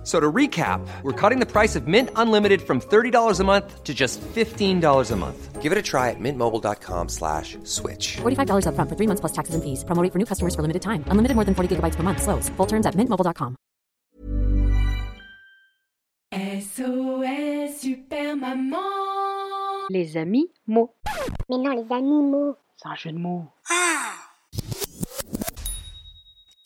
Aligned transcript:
F- 0.00 0.06
So 0.06 0.18
to 0.18 0.32
recap, 0.32 0.80
we're 1.02 1.12
cutting 1.12 1.40
the 1.40 1.46
price 1.46 1.76
of 1.76 1.86
Mint 1.86 2.08
Unlimited 2.16 2.62
from 2.62 2.80
$30 2.80 3.38
a 3.40 3.44
month 3.44 3.84
to 3.84 3.92
just 3.92 4.18
$15 4.34 5.10
a 5.12 5.16
month. 5.16 5.60
Give 5.60 5.72
it 5.72 5.78
a 5.78 5.82
try 5.82 6.08
at 6.08 6.16
mintmobile.com 6.18 7.08
slash 7.10 7.58
switch. 7.64 8.16
$45 8.22 8.64
upfront 8.64 8.88
for 8.88 8.96
three 8.96 9.06
months 9.06 9.20
plus 9.20 9.32
taxes 9.32 9.54
and 9.54 9.62
fees. 9.62 9.84
Promo 9.84 10.02
rate 10.02 10.10
for 10.12 10.18
new 10.18 10.24
customers 10.24 10.54
for 10.54 10.62
limited 10.62 10.80
time. 10.80 11.04
Unlimited 11.12 11.34
more 11.36 11.44
than 11.44 11.54
40 11.54 11.76
gigabytes 11.76 11.96
per 11.96 12.02
month. 12.02 12.22
Slows. 12.22 12.48
Full 12.56 12.66
terms 12.66 12.86
at 12.86 12.94
mintmobile.com. 12.96 13.56
SOS 16.32 17.76
Super 17.80 18.36
Maman 18.36 18.78
Les 19.90 20.16
amis 20.16 20.48
mots. 20.66 20.94
Mais 21.50 21.58
non, 21.58 21.74
les 21.74 21.92
animaux. 21.92 22.56
C'est 22.76 22.88
un 22.88 22.94
jeu 22.94 23.12
de 23.12 23.18
mots. 23.18 23.44
Ah. 23.68 24.12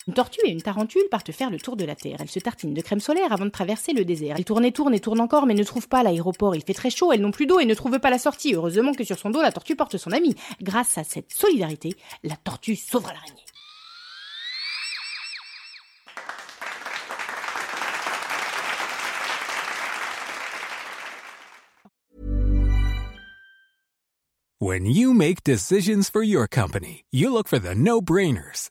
Une 0.07 0.13
tortue 0.13 0.41
et 0.45 0.51
une 0.51 0.61
tarentule 0.61 1.09
partent 1.11 1.33
faire 1.33 1.49
le 1.49 1.59
tour 1.59 1.77
de 1.77 1.85
la 1.85 1.95
Terre. 1.95 2.19
Elles 2.21 2.29
se 2.29 2.39
tartinent 2.39 2.75
de 2.75 2.83
crème 2.83 3.01
solaire 3.01 3.33
avant 3.33 3.47
de 3.47 3.51
traverser 3.51 3.95
le 3.95 4.05
désert. 4.05 4.37
Elles 4.37 4.45
tournent 4.45 4.67
et 4.67 4.73
tournent 4.73 4.93
et 4.93 5.01
tournent 5.01 5.21
encore, 5.21 5.47
mais 5.47 5.55
ne 5.55 5.65
trouvent 5.65 5.89
pas 5.89 6.03
l'aéroport. 6.03 6.55
Il 6.55 6.63
fait 6.63 6.75
très 6.75 6.91
chaud, 6.91 7.11
elles 7.11 7.23
n'ont 7.23 7.31
plus 7.31 7.47
d'eau 7.47 7.59
et 7.59 7.65
ne 7.65 7.73
trouvent 7.73 7.99
pas 7.99 8.11
la 8.11 8.19
sortie. 8.19 8.55
Heureusement 8.55 8.93
que 8.93 9.03
sur 9.03 9.19
son 9.19 9.31
dos, 9.31 9.41
la 9.41 9.51
tortue 9.51 9.77
porte 9.77 9.97
son 9.97 10.13
ami. 10.13 10.35
Grâce 10.61 10.99
à 10.99 11.05
cette 11.05 11.33
solidarité, 11.33 11.97
la 12.23 12.37
tortue 12.37 12.77
sauvera 12.77 13.15
l'araignée. 13.15 13.41
When 24.61 24.87
you 24.87 25.15
make 25.15 25.45
decisions 25.45 26.11
for 26.11 26.23
your 26.23 26.47
company, 26.47 27.05
you 27.11 27.31
look 27.31 27.49
for 27.49 27.59
the 27.59 27.75
no 27.75 28.01
brainers. 28.01 28.71